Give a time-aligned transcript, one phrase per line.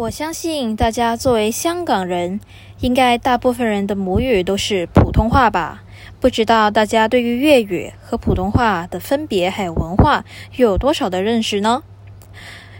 [0.00, 2.40] 我相信大家作为香港人，
[2.80, 5.82] 应该大部分人的母语都是普通话吧？
[6.18, 10.24] 不知道大家对于粤语和普通话的分别还有文化
[10.56, 11.82] 又有多少的认识呢？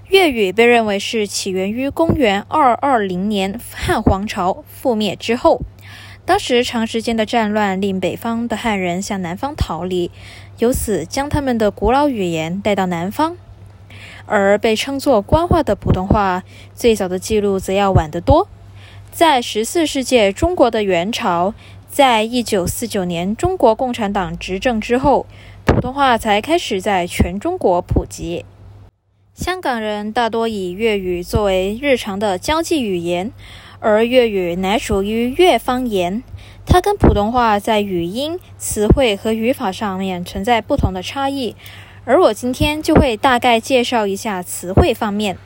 [0.09, 5.61] 粤语被认为是起源于公元二二零年汉皇朝覆灭之后，
[6.25, 10.11] 当时长时间的战乱令北方的汉人向南方逃离，
[10.57, 13.37] 由此将他们的古老语言带到南方。
[14.27, 16.43] 而被称作官话的普通话，
[16.75, 18.49] 最早的记录则要晚得多。
[19.11, 21.53] 在十四世纪中国的元朝，
[21.89, 25.27] 在一九四九年中国共产党执政之后，
[25.64, 28.44] 普通话才开始在全中国普及。
[29.35, 33.33] 香港人大多以粤语作为日常的交际语言，
[33.80, 36.22] 而粤语乃属于粤方言，
[36.67, 41.56] 它跟普通话在语音、词汇和语法上面存在不同的差异。
[42.05, 45.36] 而我今天就会大概介绍一下词汇方面。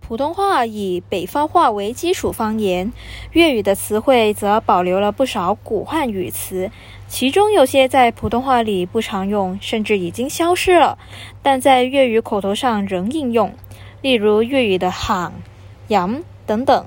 [0.00, 2.92] 普通话以北方话为基础方言，
[3.32, 6.70] 粤语的词汇则保留了不少古汉语词，
[7.06, 10.96] 其中有些在普通话里不常用，甚至已经消失了，
[11.42, 13.52] 但在粤语口头上仍应用，
[14.00, 15.34] 例如粤语的行、
[15.88, 16.86] 饮等等。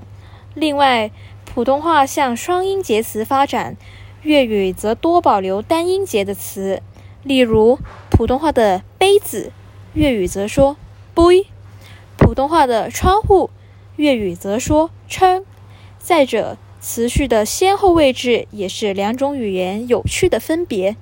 [0.54, 1.12] 另外，
[1.44, 3.76] 普通话向双音节词发展，
[4.22, 6.82] 粤语则多保留单音节的词，
[7.22, 7.78] 例如
[8.22, 9.50] 普通话的杯子，
[9.94, 10.76] 粤语则说
[11.12, 11.48] 杯。
[12.16, 13.50] 普通话的窗户，
[13.96, 15.44] 粤语则说窗。
[15.98, 20.96] 再者，词序的先后位置也是两种语言有趣的分别。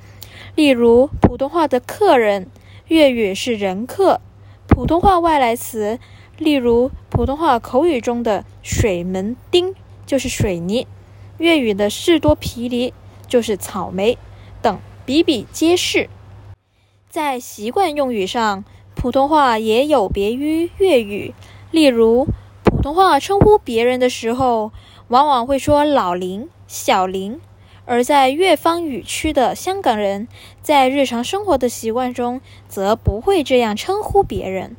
[0.55, 2.47] 例如，普通话的客人，
[2.89, 4.21] 粤语是人客；
[4.67, 5.99] 普通话外来词，
[6.39, 9.75] 例如普通话口语中的水门汀
[10.07, 10.87] 就是水泥，
[11.37, 12.95] 粤语的士多啤梨
[13.29, 14.17] 就是草莓
[14.63, 16.09] 等，比比皆是。
[17.11, 21.35] 在习惯用语上，普通话也有别于粤语，
[21.73, 22.29] 例如
[22.63, 24.71] 普通话称呼别人的时候，
[25.09, 27.41] 往往会说老林、小林；
[27.85, 30.29] 而在粤方语区的香港人，
[30.63, 34.77] 在日常生活的习惯中，则不会这样称呼别人。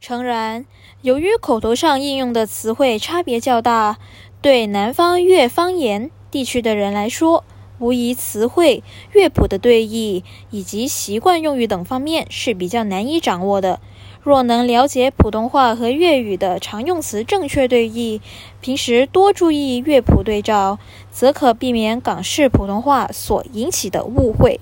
[0.00, 0.64] 诚然，
[1.02, 3.98] 由于口头上应用的词汇差别较大，
[4.40, 7.44] 对南方粤方言地区的人来说，
[7.80, 13.80] 无疑，词汇、乐谱的对译以及习惯用语等方面是比较难以掌握的。
[14.22, 18.20] 若能了解普通话和粤语的常用词正确对译，
[18.60, 20.78] 平时多注意乐谱对照，
[21.10, 24.60] 则可避免港式普通话所引起的误会。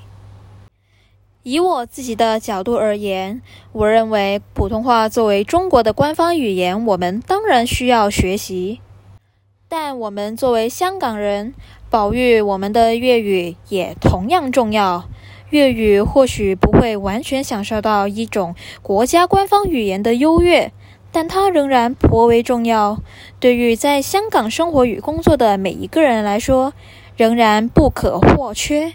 [1.42, 3.42] 以我自己的角度而言，
[3.72, 8.80] 我认为普通话作为中国的官方语言，我们当然需要学习。
[9.70, 11.52] 但我们作为香港人，
[11.90, 15.04] 保育我们的粤语也同样重要。
[15.50, 20.72] 粤语或许不会完全享受到一种国家官方语言的优越，
[21.10, 22.98] 但它仍然颇为重要。
[23.40, 26.74] 对于在香港生活与工作的每一个人来说，
[27.16, 28.92] 仍然不可或缺。